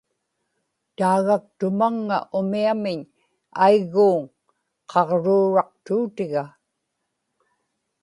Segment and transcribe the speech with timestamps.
[0.97, 2.99] taagaktumaŋŋa umiamiñ
[3.65, 4.19] aigguuŋ
[4.91, 6.43] qaġruuraqtuutiga